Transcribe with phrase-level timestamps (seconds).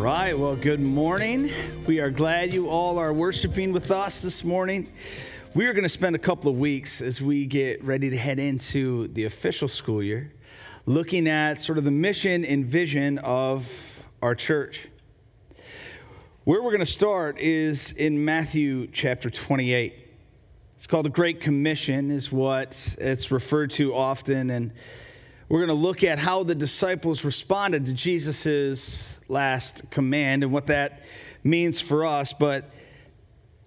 [0.00, 1.50] right, well, good morning.
[1.86, 4.88] We are glad you all are worshiping with us this morning.
[5.54, 8.38] We are going to spend a couple of weeks as we get ready to head
[8.38, 10.32] into the official school year
[10.86, 14.88] looking at sort of the mission and vision of our church.
[16.44, 19.94] Where we're going to start is in Matthew chapter 28.
[20.76, 24.48] It's called the Great Commission, is what it's referred to often.
[24.48, 24.72] And
[25.50, 30.68] we're going to look at how the disciples responded to Jesus' last command and what
[30.68, 31.02] that
[31.42, 32.32] means for us.
[32.32, 32.70] But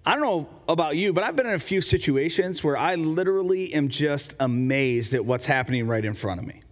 [0.06, 3.74] I don't know about you, but I've been in a few situations where I literally
[3.74, 6.62] am just amazed at what's happening right in front of me.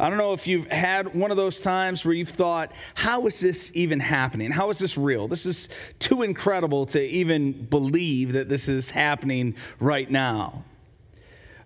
[0.00, 3.40] I don't know if you've had one of those times where you've thought, how is
[3.40, 4.50] this even happening?
[4.50, 5.28] How is this real?
[5.28, 10.64] This is too incredible to even believe that this is happening right now.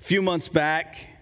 [0.01, 1.16] A few months back,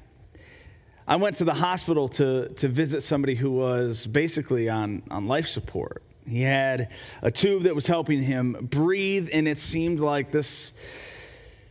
[1.06, 5.46] I went to the hospital to, to visit somebody who was basically on, on life
[5.46, 6.02] support.
[6.26, 10.72] He had a tube that was helping him breathe, and it seemed like this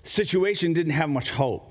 [0.04, 1.68] situation didn't have much hope.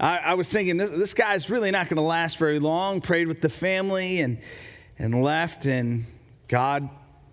[0.00, 3.02] I, I was thinking, this, this guy's really not going to last very long.
[3.02, 4.38] Prayed with the family and,
[4.98, 6.06] and left, and
[6.46, 6.88] God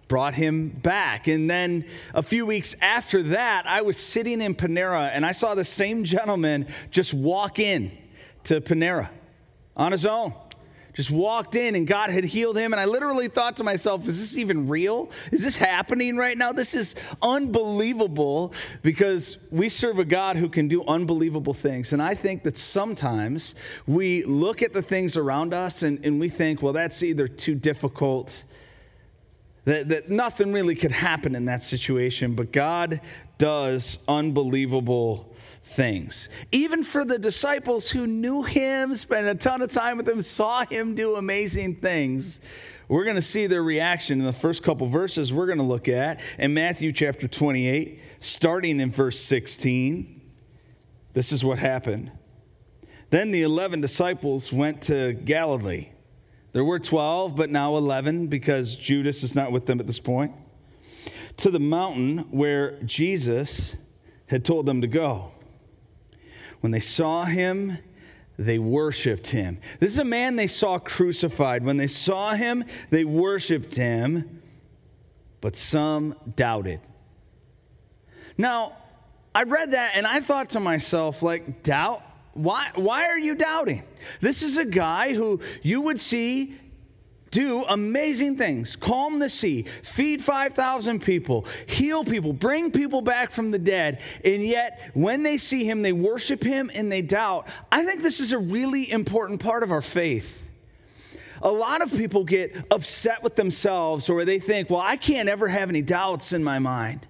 [0.10, 1.28] brought him back.
[1.28, 5.56] And then a few weeks after that, I was sitting in Panera, and I saw
[5.56, 7.98] the same gentleman just walk in
[8.44, 9.10] to Panera
[9.76, 10.34] on his own.
[10.96, 12.72] Just walked in and God had healed him.
[12.72, 15.12] And I literally thought to myself, is this even real?
[15.30, 16.54] Is this happening right now?
[16.54, 21.92] This is unbelievable because we serve a God who can do unbelievable things.
[21.92, 26.30] And I think that sometimes we look at the things around us and, and we
[26.30, 28.46] think, well, that's either too difficult.
[29.66, 33.02] That, that nothing really could happen in that situation, but God
[33.38, 35.35] does unbelievable
[35.66, 36.30] things.
[36.52, 40.64] Even for the disciples who knew him, spent a ton of time with him, saw
[40.66, 42.40] him do amazing things,
[42.88, 45.88] we're going to see their reaction in the first couple verses we're going to look
[45.88, 50.22] at in Matthew chapter 28, starting in verse 16.
[51.14, 52.12] This is what happened.
[53.10, 55.90] Then the 11 disciples went to Galilee.
[56.52, 60.32] There were 12, but now 11 because Judas is not with them at this point.
[61.38, 63.76] To the mountain where Jesus
[64.28, 65.32] had told them to go.
[66.62, 67.78] When they saw him,
[68.38, 69.60] they worshiped him.
[69.80, 71.64] This is a man they saw crucified.
[71.64, 74.42] When they saw him, they worshiped him,
[75.42, 76.82] but some doubted.
[78.38, 78.74] Now,
[79.34, 82.02] I read that and I thought to myself, like, doubt?
[82.34, 83.84] Why, why are you doubting?
[84.20, 86.56] This is a guy who you would see
[87.36, 93.52] do amazing things calm the sea, feed 5,000 people, heal people, bring people back from
[93.52, 94.00] the dead.
[94.24, 97.48] And yet, when they see him, they worship him and they doubt.
[97.70, 100.44] I think this is a really important part of our faith.
[101.42, 105.50] A lot of people get upset with themselves or they think, well, I can't ever
[105.50, 107.06] have any doubts in my mind.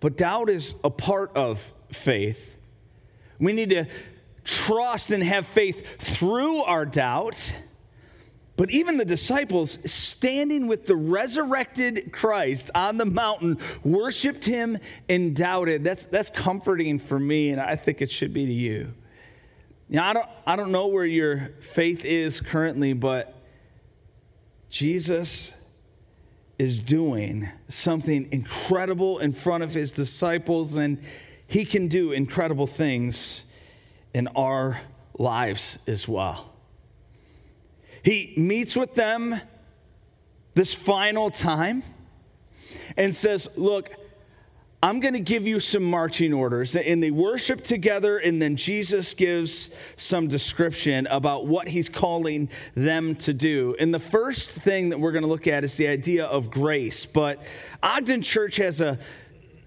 [0.00, 2.54] But doubt is a part of faith.
[3.38, 3.86] We need to
[4.44, 7.54] trust and have faith through our doubt.
[8.60, 14.76] But even the disciples, standing with the resurrected Christ on the mountain, worshiped him
[15.08, 15.82] and doubted.
[15.82, 18.92] That's, that's comforting for me, and I think it should be to you.
[19.88, 23.34] Now, I don't, I don't know where your faith is currently, but
[24.68, 25.54] Jesus
[26.58, 30.98] is doing something incredible in front of his disciples, and
[31.46, 33.42] he can do incredible things
[34.12, 34.82] in our
[35.16, 36.50] lives as well.
[38.02, 39.40] He meets with them
[40.54, 41.82] this final time
[42.96, 43.90] and says, Look,
[44.82, 46.74] I'm going to give you some marching orders.
[46.74, 53.14] And they worship together, and then Jesus gives some description about what he's calling them
[53.16, 53.76] to do.
[53.78, 57.04] And the first thing that we're going to look at is the idea of grace.
[57.04, 57.42] But
[57.82, 58.98] Ogden Church has a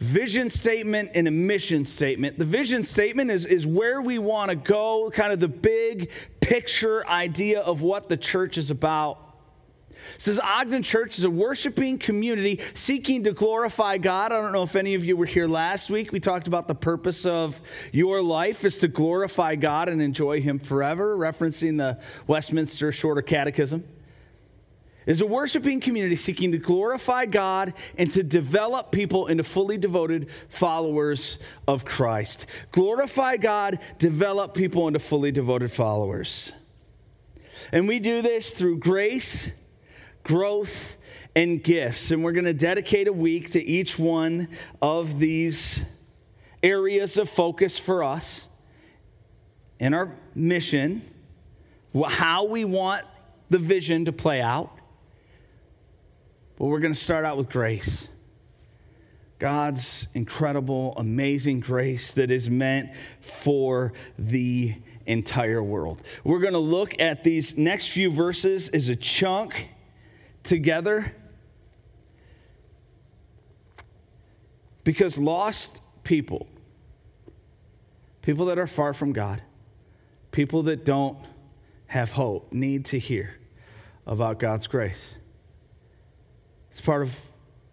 [0.04, 2.38] vision statement and a mission statement.
[2.38, 6.12] The vision statement is, is where we want to go, kind of the big
[6.42, 9.18] picture idea of what the church is about.
[10.16, 14.34] It says Ogden Church is a worshiping community seeking to glorify God.
[14.34, 16.12] I don't know if any of you were here last week.
[16.12, 17.62] We talked about the purpose of
[17.94, 23.86] your life is to glorify God and enjoy Him forever, referencing the Westminster Shorter Catechism.
[25.06, 30.30] Is a worshiping community seeking to glorify God and to develop people into fully devoted
[30.50, 32.46] followers of Christ.
[32.72, 36.54] Glorify God, develop people into fully devoted followers.
[37.72, 39.52] And we do this through grace,
[40.24, 40.98] growth,
[41.36, 42.12] and gifts.
[42.12, 44.50] And we're going to dedicate a week to each one
[44.82, 45.84] of these
[46.62, 48.48] areas of focus for us
[49.80, 51.02] in our mission,
[52.08, 53.06] how we want
[53.50, 54.72] the vision to play out.
[56.64, 58.08] But we're going to start out with grace.
[59.38, 64.74] God's incredible, amazing grace that is meant for the
[65.06, 66.00] entire world.
[66.24, 69.72] We're going to look at these next few verses as a chunk
[70.44, 71.14] together
[74.86, 76.48] because lost people,
[78.22, 79.42] people that are far from God,
[80.32, 81.18] people that don't
[81.88, 83.36] have hope, need to hear
[84.08, 85.18] about God's grace.
[86.74, 87.20] It's part of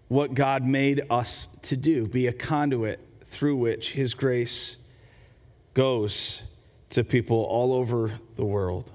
[0.09, 4.77] what God made us to do be a conduit through which His grace
[5.73, 6.43] goes
[6.91, 8.93] to people all over the world.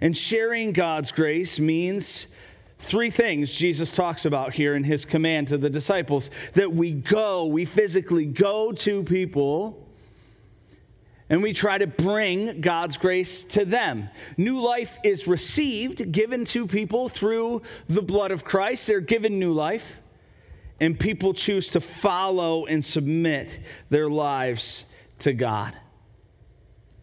[0.00, 2.26] And sharing God's grace means
[2.80, 7.46] three things Jesus talks about here in his command to the disciples that we go,
[7.46, 9.87] we physically go to people
[11.30, 14.08] and we try to bring God's grace to them.
[14.36, 18.86] New life is received, given to people through the blood of Christ.
[18.86, 20.00] They're given new life,
[20.80, 23.60] and people choose to follow and submit
[23.90, 24.86] their lives
[25.20, 25.74] to God.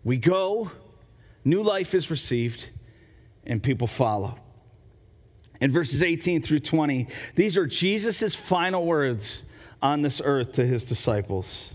[0.03, 0.71] We go,
[1.43, 2.71] new life is received,
[3.45, 4.39] and people follow.
[5.61, 9.43] In verses 18 through 20, these are Jesus' final words
[9.81, 11.74] on this earth to his disciples.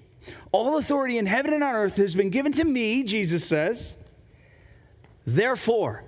[0.51, 3.97] All authority in heaven and on earth has been given to me, Jesus says.
[5.25, 6.03] Therefore,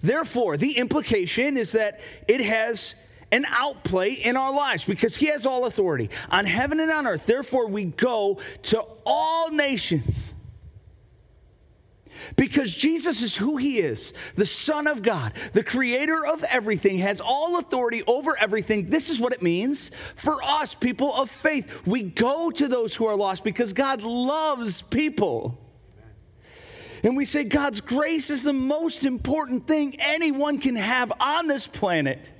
[0.00, 2.94] therefore, the implication is that it has
[3.30, 7.26] an outplay in our lives because he has all authority on heaven and on earth.
[7.26, 10.34] Therefore, we go to all nations
[12.36, 17.20] because Jesus is who he is the Son of God, the creator of everything, has
[17.20, 18.90] all authority over everything.
[18.90, 21.86] This is what it means for us, people of faith.
[21.86, 25.58] We go to those who are lost because God loves people.
[27.04, 31.66] And we say God's grace is the most important thing anyone can have on this
[31.66, 32.30] planet.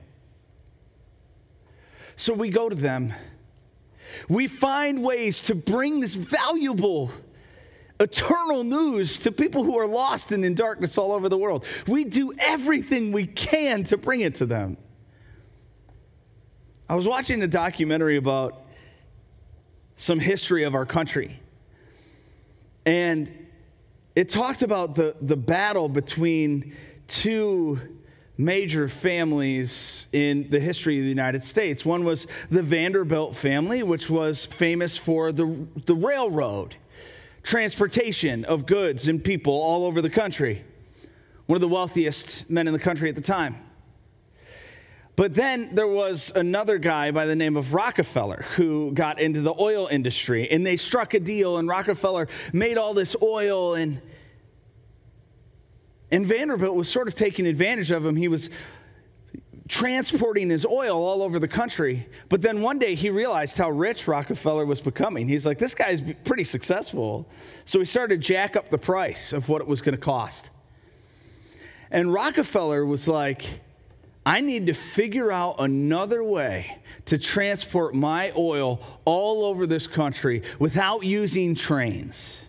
[2.15, 3.13] So we go to them.
[4.29, 7.11] We find ways to bring this valuable
[8.03, 11.65] eternal news to people who are lost and in darkness all over the world.
[11.87, 14.77] We do everything we can to bring it to them.
[16.89, 18.61] I was watching a documentary about
[19.97, 21.41] some history of our country,
[22.85, 23.31] and
[24.17, 26.75] it talked about the, the battle between
[27.07, 27.81] two
[28.37, 31.85] major families in the history of the United States.
[31.85, 36.75] One was the Vanderbilt family, which was famous for the, the railroad
[37.43, 40.63] transportation of goods and people all over the country.
[41.47, 43.57] One of the wealthiest men in the country at the time.
[45.15, 49.55] But then there was another guy by the name of Rockefeller who got into the
[49.59, 54.01] oil industry and they struck a deal and Rockefeller made all this oil and
[56.11, 58.17] and Vanderbilt was sort of taking advantage of him.
[58.17, 58.51] He was
[59.73, 62.07] transporting his oil all over the country.
[62.29, 65.27] But then one day he realized how rich Rockefeller was becoming.
[65.27, 67.27] He's like, this guy's pretty successful.
[67.65, 70.51] So he started to jack up the price of what it was going to cost.
[71.91, 73.47] And Rockefeller was like,
[74.27, 76.77] I need to figure out another way
[77.07, 82.45] to transport my oil all over this country without using trains.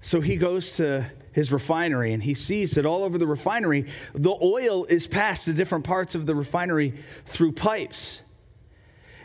[0.00, 1.04] So he goes to
[1.38, 5.52] his refinery and he sees that all over the refinery, the oil is passed to
[5.52, 6.92] different parts of the refinery
[7.26, 8.22] through pipes.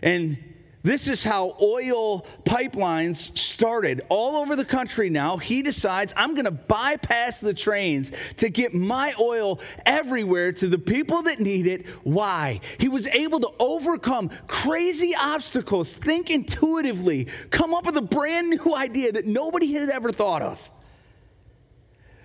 [0.03, 0.38] And
[0.84, 5.38] this is how oil pipelines started all over the country now.
[5.38, 10.77] He decides, I'm going to bypass the trains to get my oil everywhere to the
[10.77, 11.88] people that need it.
[12.03, 12.60] Why?
[12.77, 18.75] He was able to overcome crazy obstacles, think intuitively, come up with a brand new
[18.75, 20.70] idea that nobody had ever thought of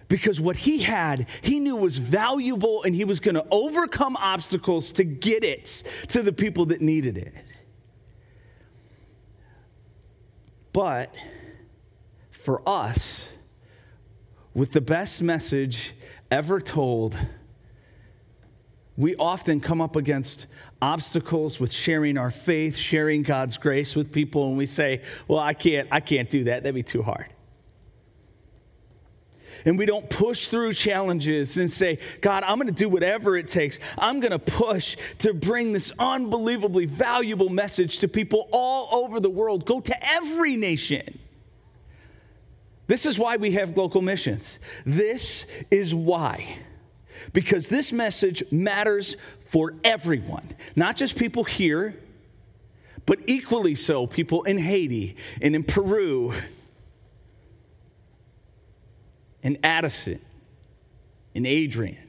[0.09, 4.93] because what he had, he knew was valuable and he was going to overcome obstacles
[4.93, 7.35] to get it to the people that needed it.
[10.73, 11.15] But
[12.31, 13.31] for us,
[14.55, 15.93] with the best message
[16.31, 17.19] ever told,
[18.97, 20.47] we often come up against
[20.81, 25.53] obstacles with sharing our faith, sharing God's grace with people, and we say, Well, I
[25.53, 26.63] can't, I can't do that.
[26.63, 27.27] That'd be too hard
[29.65, 33.49] and we don't push through challenges and say, God, I'm going to do whatever it
[33.49, 33.79] takes.
[33.97, 39.31] I'm going to push to bring this unbelievably valuable message to people all over the
[39.31, 39.65] world.
[39.65, 41.19] Go to every nation.
[42.87, 44.59] This is why we have local missions.
[44.85, 46.57] This is why.
[47.33, 51.95] Because this message matters for everyone, not just people here,
[53.07, 56.35] but equally so people in Haiti and in Peru
[59.43, 60.21] and Addison
[61.35, 62.09] and Adrian.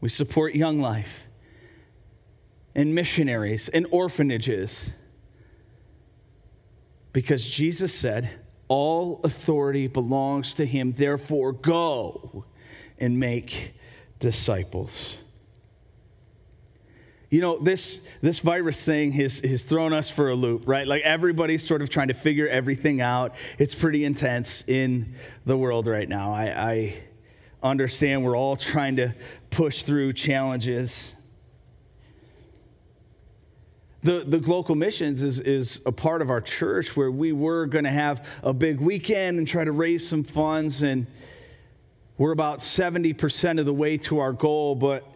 [0.00, 1.26] We support Young Life
[2.74, 4.92] and missionaries and orphanages
[7.12, 8.30] because Jesus said,
[8.68, 12.44] All authority belongs to him, therefore go
[12.98, 13.74] and make
[14.20, 15.18] disciples.
[17.30, 20.84] You know, this, this virus thing has, has thrown us for a loop, right?
[20.84, 23.36] Like everybody's sort of trying to figure everything out.
[23.56, 25.14] It's pretty intense in
[25.46, 26.32] the world right now.
[26.32, 26.94] I, I
[27.62, 29.14] understand we're all trying to
[29.50, 31.14] push through challenges.
[34.02, 37.84] The, the local missions is, is a part of our church where we were going
[37.84, 40.82] to have a big weekend and try to raise some funds.
[40.82, 41.06] And
[42.18, 45.06] we're about 70% of the way to our goal, but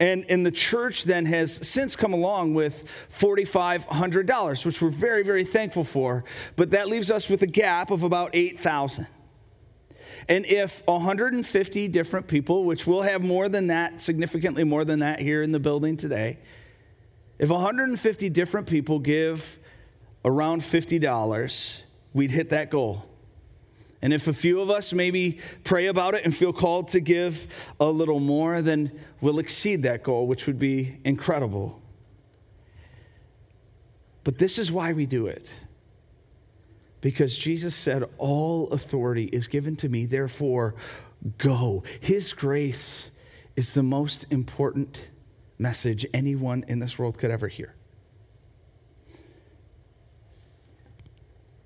[0.00, 5.44] And, and the church then has since come along with $4,500, which we're very, very
[5.44, 6.24] thankful for.
[6.56, 9.08] But that leaves us with a gap of about 8,000.
[10.28, 15.20] And if 150 different people, which we'll have more than that, significantly more than that
[15.20, 16.38] here in the building today,
[17.38, 19.58] if 150 different people give
[20.24, 23.04] around $50, we'd hit that goal.
[24.00, 27.72] And if a few of us maybe pray about it and feel called to give
[27.80, 31.80] a little more, then we'll exceed that goal, which would be incredible.
[34.22, 35.60] But this is why we do it.
[37.00, 40.74] Because Jesus said, All authority is given to me, therefore
[41.38, 41.82] go.
[42.00, 43.10] His grace
[43.56, 45.10] is the most important
[45.58, 47.74] message anyone in this world could ever hear.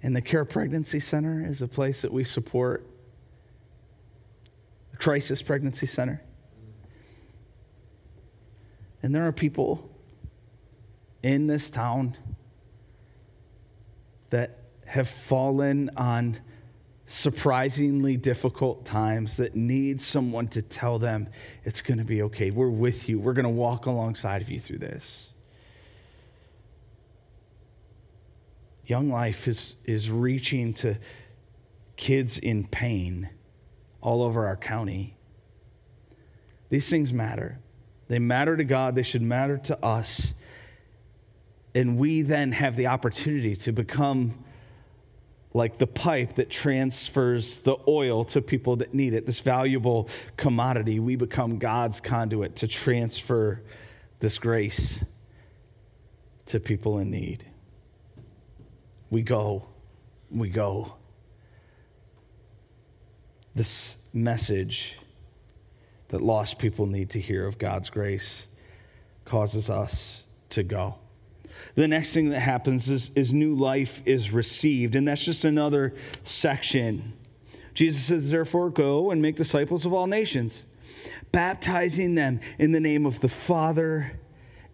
[0.03, 2.85] And the Care Pregnancy Center is a place that we support.
[4.91, 6.23] The Crisis Pregnancy Center.
[9.03, 9.91] And there are people
[11.23, 12.17] in this town
[14.31, 16.39] that have fallen on
[17.07, 21.29] surprisingly difficult times that need someone to tell them
[21.65, 22.51] it's going to be okay.
[22.51, 23.19] We're with you.
[23.19, 25.32] We're going to walk alongside of you through this.
[28.85, 30.99] Young Life is, is reaching to
[31.97, 33.31] kids in pain
[34.01, 35.15] all over our county.
[36.69, 37.59] These things matter.
[38.09, 40.35] They matter to God, they should matter to us.
[41.75, 44.35] And we then have the opportunity to become
[45.55, 50.99] like the pipe that transfers the oil to people that need it, this valuable commodity.
[50.99, 53.63] We become God's conduit to transfer
[54.19, 55.05] this grace
[56.47, 57.45] to people in need
[59.13, 59.63] we go,
[60.31, 60.95] we go.
[63.55, 64.97] This message
[66.09, 68.49] that lost people need to hear of God's grace
[69.27, 70.95] causes us to go.
[71.75, 75.93] The next thing that happens is, is new life is received, and that's just another
[76.25, 77.13] section.
[77.75, 80.65] Jesus says, Therefore, go and make disciples of all nations,
[81.33, 84.19] baptizing them in the name of the Father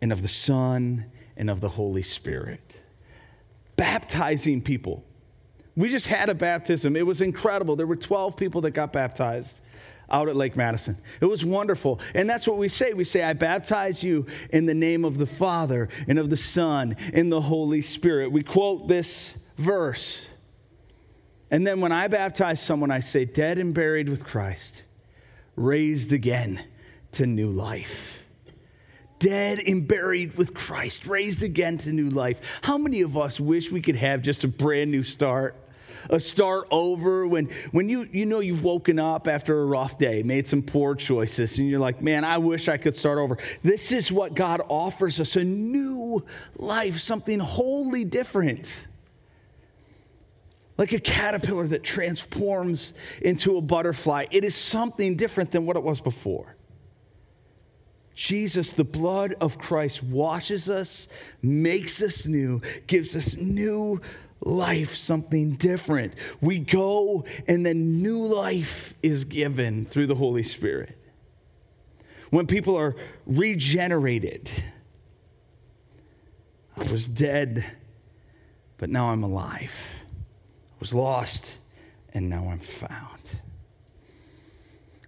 [0.00, 2.83] and of the Son and of the Holy Spirit
[3.79, 5.03] baptizing people.
[5.75, 6.97] We just had a baptism.
[6.97, 7.77] It was incredible.
[7.77, 9.61] There were 12 people that got baptized
[10.11, 10.99] out at Lake Madison.
[11.21, 12.01] It was wonderful.
[12.15, 12.93] And that's what we say.
[12.93, 16.97] We say, I baptize you in the name of the Father and of the Son
[17.15, 18.33] and the Holy Spirit.
[18.33, 20.29] We quote this verse
[21.51, 24.85] And then when I baptize someone, I say, dead and buried with Christ,
[25.57, 26.65] raised again
[27.13, 28.18] to new life.
[29.19, 32.61] Dead and buried with Christ, raised again to new life.
[32.63, 35.57] How many of us wish we could have just a brand new start?
[36.11, 40.23] A start over when, when you, you know you've woken up after a rough day,
[40.23, 43.37] made some poor choices, and you're like, man, I wish I could start over.
[43.63, 46.25] This is what God offers us a new
[46.57, 48.87] life, something wholly different
[50.79, 54.27] like a caterpillar that transforms into a butterfly.
[54.31, 56.55] It is something different than what it was before.
[58.19, 61.07] Jesus, the blood of Christ, washes us,
[61.41, 64.01] makes us new, gives us new
[64.41, 66.15] life, something different.
[66.41, 70.97] We go, and then new life is given through the Holy Spirit.
[72.31, 74.51] When people are regenerated,
[76.77, 77.65] I was dead,
[78.79, 79.87] but now I'm alive
[80.73, 81.59] I was lost,
[82.13, 83.18] and now I'm found.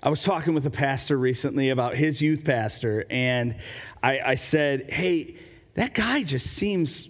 [0.02, 3.57] I was talking with a pastor recently about his youth pastor, and
[4.02, 5.37] I, I said, Hey,
[5.75, 7.09] that guy just seems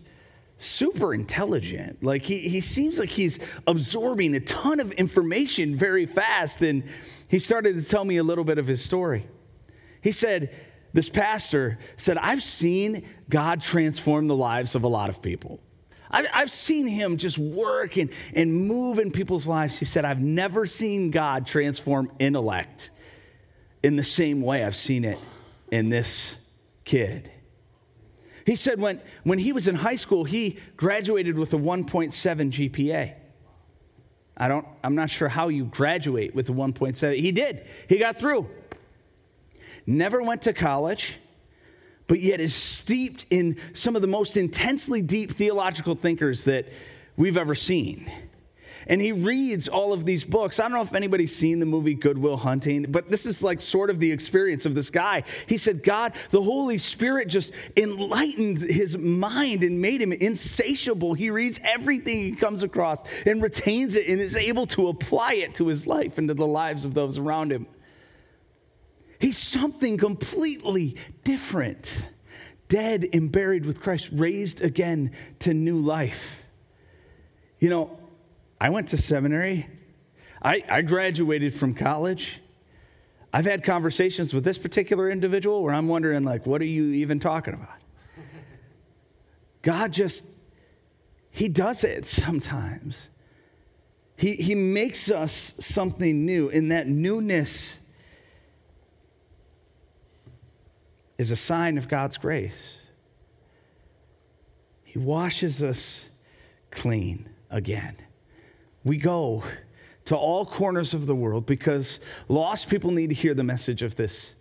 [0.58, 2.02] super intelligent.
[2.02, 6.62] Like, he, he seems like he's absorbing a ton of information very fast.
[6.62, 6.82] And
[7.28, 9.24] he started to tell me a little bit of his story.
[10.02, 10.52] He said,
[10.92, 15.60] This pastor said, I've seen God transform the lives of a lot of people.
[16.10, 19.78] I've seen him just work and, and move in people's lives.
[19.78, 22.90] He said, I've never seen God transform intellect
[23.82, 25.18] in the same way I've seen it
[25.70, 26.38] in this
[26.84, 27.30] kid.
[28.44, 32.10] He said when, when he was in high school, he graduated with a 1.7
[32.50, 33.14] GPA.
[34.36, 37.16] I don't, I'm not sure how you graduate with a 1.7.
[37.16, 38.48] He did, he got through.
[39.86, 41.18] Never went to college
[42.10, 46.66] but yet is steeped in some of the most intensely deep theological thinkers that
[47.16, 48.10] we've ever seen.
[48.88, 50.58] And he reads all of these books.
[50.58, 53.60] I don't know if anybody's seen the movie Good Will Hunting, but this is like
[53.60, 55.22] sort of the experience of this guy.
[55.46, 61.14] He said, God, the Holy Spirit just enlightened his mind and made him insatiable.
[61.14, 65.54] He reads everything he comes across and retains it and is able to apply it
[65.54, 67.68] to his life and to the lives of those around him.
[69.20, 72.08] He's something completely different.
[72.68, 76.44] Dead and buried with Christ, raised again to new life.
[77.58, 77.98] You know,
[78.60, 79.68] I went to seminary,
[80.42, 82.40] I, I graduated from college.
[83.32, 87.20] I've had conversations with this particular individual where I'm wondering, like, what are you even
[87.20, 87.68] talking about?
[89.62, 90.24] God just,
[91.30, 93.10] He does it sometimes.
[94.16, 96.48] He, he makes us something new.
[96.48, 97.80] In that newness,
[101.20, 102.80] is a sign of God's grace.
[104.84, 106.08] He washes us
[106.70, 107.94] clean again.
[108.84, 109.44] We go
[110.06, 113.96] to all corners of the world because lost people need to hear the message of
[113.96, 114.34] this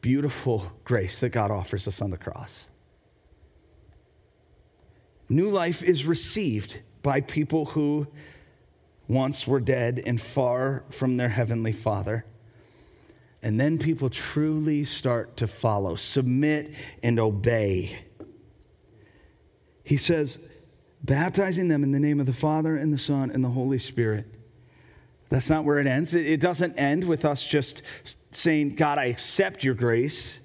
[0.00, 2.68] beautiful grace that God offers us on the cross.
[5.28, 8.08] New life is received by people who
[9.06, 12.24] once were dead and far from their heavenly Father.
[13.42, 17.98] And then people truly start to follow, submit, and obey.
[19.82, 20.38] He says,
[21.02, 24.26] baptizing them in the name of the Father and the Son and the Holy Spirit.
[25.28, 26.14] That's not where it ends.
[26.14, 27.82] It doesn't end with us just
[28.30, 30.38] saying, God, I accept your grace.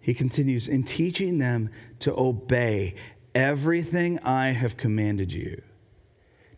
[0.00, 2.94] He continues, in teaching them to obey
[3.34, 5.62] everything I have commanded you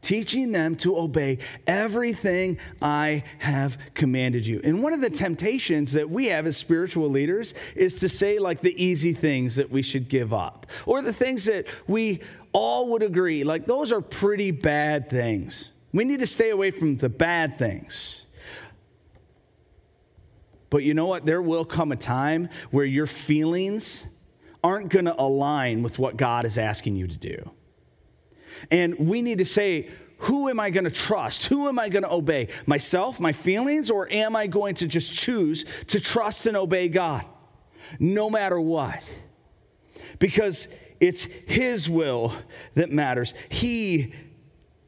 [0.02, 4.60] teaching them to obey everything I have commanded you.
[4.62, 8.60] And one of the temptations that we have as spiritual leaders is to say, like,
[8.60, 12.20] the easy things that we should give up, or the things that we
[12.52, 15.70] all would agree, like, those are pretty bad things.
[15.92, 18.26] We need to stay away from the bad things.
[20.68, 21.26] But you know what?
[21.26, 24.06] There will come a time where your feelings
[24.64, 27.50] aren't going to align with what God is asking you to do.
[28.70, 31.46] And we need to say, who am I going to trust?
[31.46, 32.48] Who am I going to obey?
[32.64, 37.24] Myself, my feelings, or am I going to just choose to trust and obey God
[37.98, 39.02] no matter what?
[40.20, 40.68] Because
[41.00, 42.32] it's His will
[42.74, 43.34] that matters.
[43.48, 44.14] He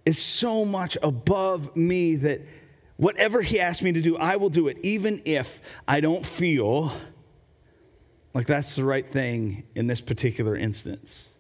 [0.07, 2.43] is so much above me that
[2.97, 6.93] whatever He asks me to do, I will do it, even if I don't feel
[8.35, 11.34] like that's the right thing in this particular instance.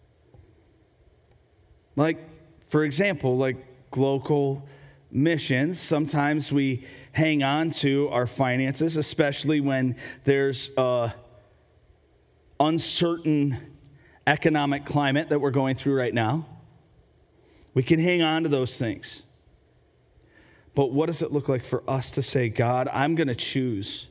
[1.97, 2.19] Like,
[2.67, 3.57] for example, like
[3.97, 4.67] local
[5.11, 11.15] missions, sometimes we hang on to our finances, especially when there's a
[12.59, 13.59] uncertain
[14.27, 16.47] economic climate that we're going through right now.
[17.75, 19.23] We can hang on to those things.
[20.75, 24.09] But what does it look like for us to say, God, I'm going to choose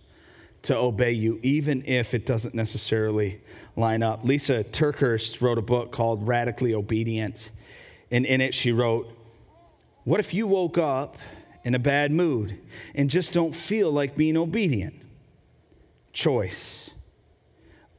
[0.63, 3.41] to obey you, even if it doesn't necessarily
[3.75, 4.23] line up?
[4.23, 7.51] Lysa TerKeurst wrote a book called Radically Obedient.
[8.11, 9.07] And in it, she wrote,
[10.03, 11.17] What if you woke up
[11.63, 12.59] in a bad mood
[12.95, 14.95] and just don't feel like being obedient?
[16.13, 16.91] Choice.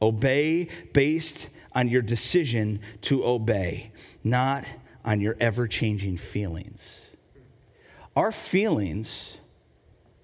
[0.01, 3.91] Obey based on your decision to obey,
[4.23, 4.65] not
[5.03, 7.11] on your ever changing feelings.
[8.15, 9.37] Our feelings,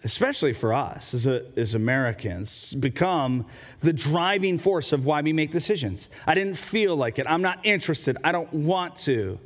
[0.04, 3.46] especially for us as, a, as Americans, become
[3.82, 6.10] the driving force of why we make decisions.
[6.26, 7.28] I didn't feel like it.
[7.30, 8.18] I'm not interested.
[8.24, 9.40] I don't want to.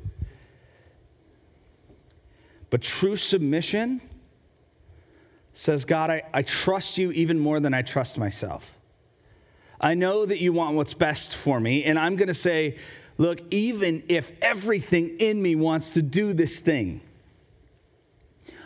[2.69, 4.01] But true submission
[5.53, 8.73] says, God, I, I trust you even more than I trust myself.
[9.79, 12.77] I know that you want what's best for me, and I'm going to say,
[13.17, 17.01] look, even if everything in me wants to do this thing,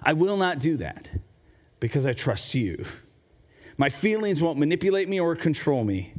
[0.03, 1.09] I will not do that
[1.79, 2.85] because I trust you.
[3.77, 6.13] My feelings won't manipulate me or control me.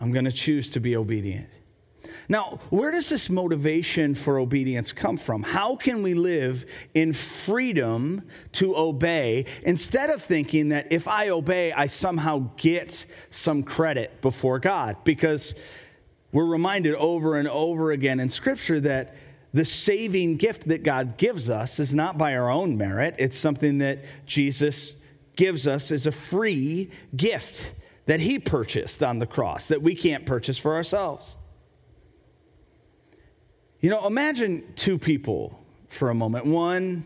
[0.00, 1.48] I'm going to choose to be obedient.
[2.28, 5.42] Now, where does this motivation for obedience come from?
[5.42, 11.72] How can we live in freedom to obey instead of thinking that if I obey,
[11.72, 14.96] I somehow get some credit before God?
[15.04, 15.54] Because
[16.32, 19.14] we're reminded over and over again in Scripture that
[19.52, 23.78] the saving gift that God gives us is not by our own merit, it's something
[23.78, 24.94] that Jesus
[25.36, 27.74] gives us as a free gift
[28.06, 31.36] that He purchased on the cross that we can't purchase for ourselves.
[33.80, 36.46] You know, imagine two people for a moment.
[36.46, 37.04] One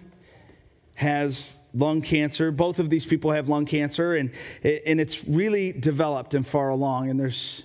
[0.94, 2.50] has lung cancer.
[2.50, 4.30] Both of these people have lung cancer, and,
[4.62, 7.64] and it's really developed and far along, and there's,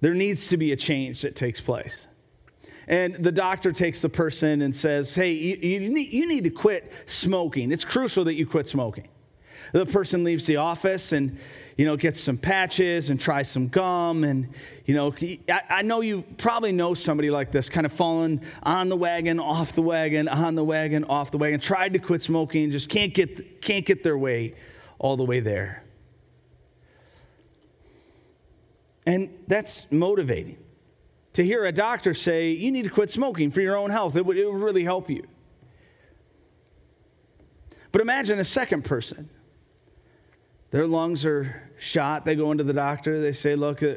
[0.00, 2.06] there needs to be a change that takes place.
[2.88, 6.50] And the doctor takes the person and says, Hey, you, you, need, you need to
[6.50, 7.70] quit smoking.
[7.70, 9.08] It's crucial that you quit smoking.
[9.72, 11.38] The person leaves the office and
[11.78, 14.24] you know, get some patches and try some gum.
[14.24, 14.48] And,
[14.84, 15.14] you know,
[15.48, 19.38] I, I know you probably know somebody like this, kind of fallen on the wagon,
[19.38, 23.14] off the wagon, on the wagon, off the wagon, tried to quit smoking, just can't
[23.14, 24.56] get, can't get their way
[24.98, 25.84] all the way there.
[29.06, 30.58] And that's motivating.
[31.34, 34.26] To hear a doctor say, you need to quit smoking for your own health, it
[34.26, 35.24] would, it would really help you.
[37.92, 39.30] But imagine a second person
[40.70, 42.24] their lungs are shot.
[42.26, 43.20] They go into the doctor.
[43.20, 43.94] They say, Look, uh,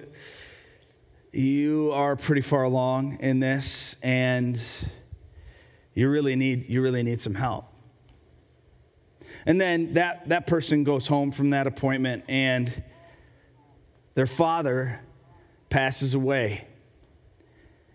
[1.34, 4.62] you are pretty far along in this, and
[5.94, 7.66] you really need, you really need some help.
[9.46, 12.84] And then that, that person goes home from that appointment, and
[14.14, 15.02] their father
[15.70, 16.68] passes away.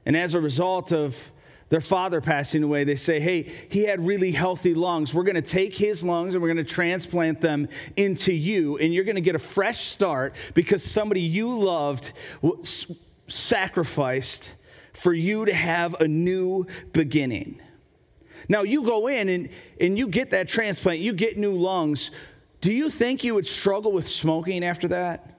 [0.06, 1.32] And as a result of
[1.68, 5.12] their father passing away, they say, Hey, he had really healthy lungs.
[5.12, 8.94] We're going to take his lungs and we're going to transplant them into you, and
[8.94, 12.12] you're going to get a fresh start because somebody you loved
[13.26, 14.54] sacrificed
[14.92, 17.60] for you to have a new beginning.
[18.48, 19.48] Now, you go in and,
[19.80, 22.12] and you get that transplant, you get new lungs.
[22.60, 25.35] Do you think you would struggle with smoking after that?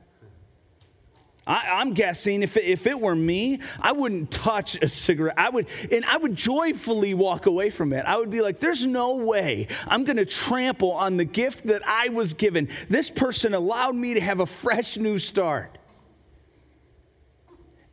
[1.47, 5.35] I, am guessing if it, if it were me, I wouldn't touch a cigarette.
[5.37, 8.05] I would, and I would joyfully walk away from it.
[8.05, 11.81] I would be like, "There's no way I'm going to trample on the gift that
[11.87, 12.67] I was given.
[12.89, 15.77] This person allowed me to have a fresh new start."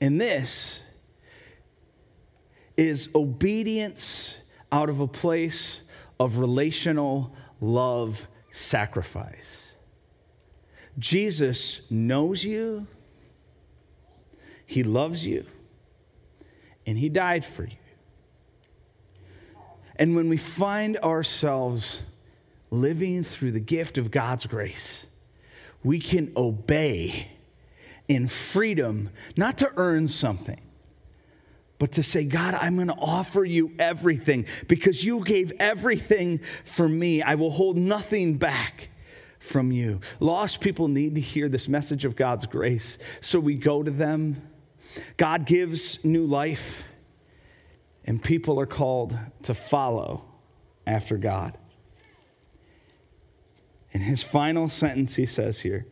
[0.00, 0.82] And this
[2.76, 4.38] is obedience
[4.72, 5.82] out of a place
[6.18, 9.74] of relational love sacrifice.
[10.98, 12.86] Jesus knows you.
[14.66, 15.46] He loves you,
[16.86, 17.76] and He died for you.
[19.96, 22.02] And when we find ourselves
[22.70, 25.06] living through the gift of God's grace,
[25.84, 27.28] we can obey
[28.08, 30.60] in freedom, not to earn something,
[31.78, 36.88] but to say, God, I'm going to offer you everything because you gave everything for
[36.88, 37.22] me.
[37.22, 38.90] I will hold nothing back
[39.38, 40.00] from you.
[40.20, 44.40] Lost people need to hear this message of God's grace, so we go to them
[45.16, 46.88] God gives new life,
[48.04, 50.24] and people are called to follow
[50.86, 51.56] after God.
[53.92, 55.86] In his final sentence, he says here,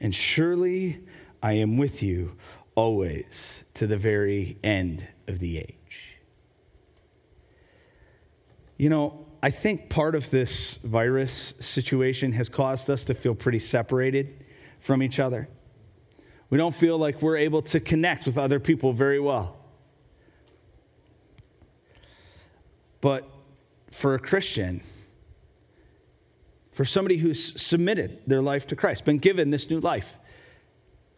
[0.00, 1.00] And surely
[1.42, 2.36] I am with you
[2.74, 6.18] always to the very end of the age.
[8.76, 13.58] You know, I think part of this virus situation has caused us to feel pretty
[13.58, 14.44] separated
[14.78, 15.48] from each other.
[16.50, 19.56] We don't feel like we're able to connect with other people very well.
[23.00, 23.28] But
[23.90, 24.82] for a Christian,
[26.72, 30.16] for somebody who's submitted their life to Christ, been given this new life,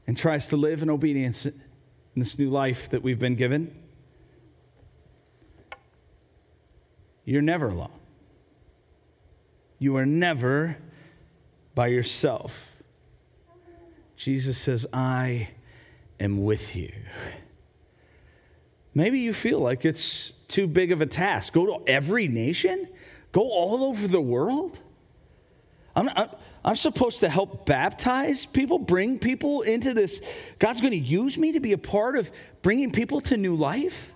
[0.07, 1.55] and tries to live in obedience in
[2.17, 3.75] this new life that we've been given,
[7.25, 7.93] you're never alone.
[9.79, 10.79] You are never
[11.75, 12.70] by yourself.
[14.21, 15.49] Jesus says, I
[16.21, 16.93] am with you.
[18.95, 21.55] Maybe you feel like it's too big of a task.
[21.55, 22.87] Go to every nation?
[23.33, 24.79] Go all over the world?
[25.97, 26.29] I'm, I'm,
[26.63, 30.21] I'm supposed to help baptize people, bring people into this.
[30.59, 32.31] God's going to use me to be a part of
[32.61, 34.13] bringing people to new life?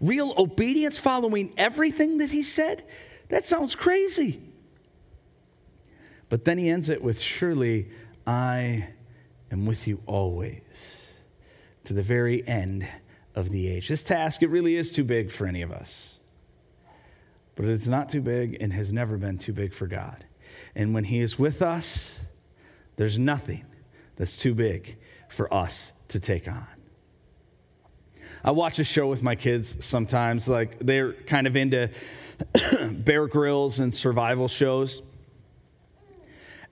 [0.00, 2.84] Real obedience, following everything that He said?
[3.30, 4.40] That sounds crazy.
[6.28, 7.88] But then He ends it with, Surely
[8.28, 8.90] I
[9.54, 11.14] am with you always
[11.84, 12.86] to the very end
[13.34, 13.88] of the age.
[13.88, 16.16] This task, it really is too big for any of us.
[17.56, 20.24] But it's not too big and has never been too big for God.
[20.74, 22.20] And when He is with us,
[22.96, 23.64] there's nothing
[24.16, 24.96] that's too big
[25.28, 26.66] for us to take on.
[28.44, 31.90] I watch a show with my kids sometimes, like they're kind of into
[32.92, 35.00] Bear Grylls and survival shows.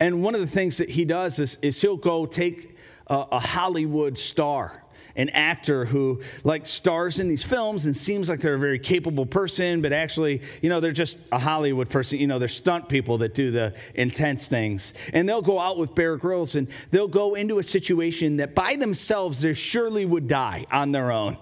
[0.00, 2.71] And one of the things that he does is, is he'll go take
[3.06, 4.82] a, a Hollywood star
[5.16, 9.26] an actor who like stars in these films and seems like they're a very capable
[9.26, 12.18] person, but actually, you know, they're just a Hollywood person.
[12.18, 14.94] You know, they're stunt people that do the intense things.
[15.12, 18.76] And they'll go out with Bear Grylls and they'll go into a situation that by
[18.76, 21.36] themselves they surely would die on their own.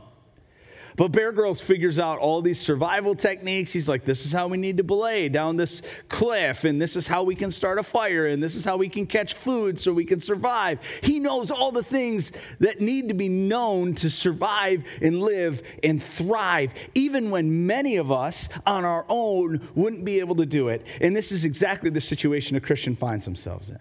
[0.96, 3.72] But Bear Grylls figures out all these survival techniques.
[3.72, 7.06] He's like, this is how we need to belay down this cliff, and this is
[7.06, 9.92] how we can start a fire, and this is how we can catch food so
[9.92, 10.84] we can survive.
[11.02, 16.02] He knows all the things that need to be known to survive and live and
[16.02, 20.86] thrive, even when many of us on our own wouldn't be able to do it.
[21.00, 23.78] And this is exactly the situation a Christian finds themselves in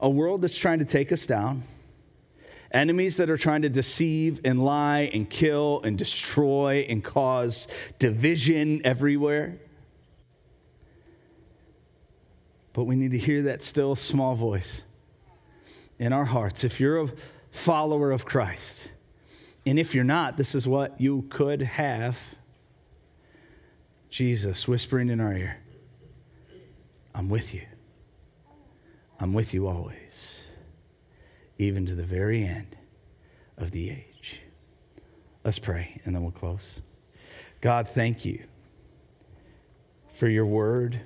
[0.00, 1.64] a world that's trying to take us down
[2.72, 8.80] enemies that are trying to deceive and lie and kill and destroy and cause division
[8.84, 9.58] everywhere.
[12.72, 14.82] But we need to hear that still small voice
[15.98, 16.64] in our hearts.
[16.64, 17.08] If you're a
[17.50, 18.92] follower of Christ,
[19.66, 22.18] and if you're not, this is what you could have
[24.10, 25.58] Jesus whispering in our ear
[27.14, 27.62] I'm with you.
[29.20, 30.41] I'm with you always
[31.62, 32.76] even to the very end
[33.56, 34.40] of the age.
[35.44, 36.82] Let's pray and then we'll close.
[37.60, 38.42] God, thank you
[40.10, 41.00] for your word,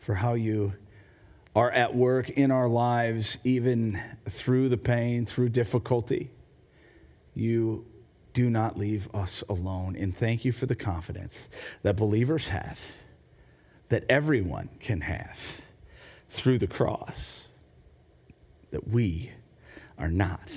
[0.00, 0.72] for how you
[1.54, 6.30] are at work in our lives, even through the pain, through difficulty.
[7.34, 7.86] You
[8.32, 9.96] do not leave us alone.
[9.96, 11.48] And thank you for the confidence
[11.82, 12.80] that believers have,
[13.88, 15.60] that everyone can have
[16.30, 17.47] through the cross
[18.70, 19.30] that we
[19.98, 20.52] are not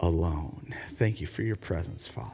[0.00, 0.74] alone.
[0.94, 2.30] Thank you for your presence, Father.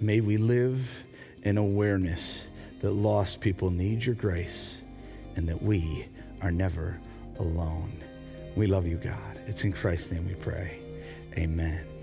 [0.00, 1.04] May we live
[1.42, 2.48] in awareness
[2.80, 4.80] that lost people need your grace
[5.36, 6.06] and that we
[6.42, 6.98] are never
[7.38, 8.02] alone.
[8.56, 9.38] We love you, God.
[9.46, 10.78] It's in Christ's name we pray.
[11.36, 11.99] Amen.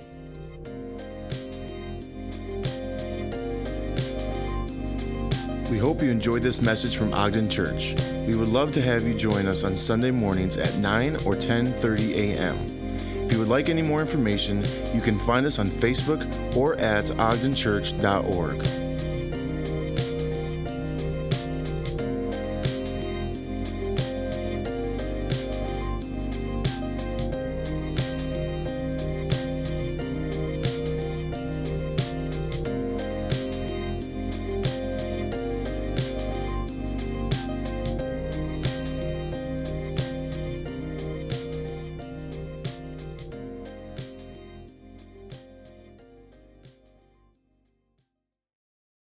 [5.78, 7.94] We hope you enjoyed this message from Ogden Church.
[8.26, 12.16] We would love to have you join us on Sunday mornings at 9 or 10:30
[12.16, 12.58] a.m.
[13.24, 17.04] If you would like any more information, you can find us on Facebook or at
[17.04, 18.87] ogdenchurch.org.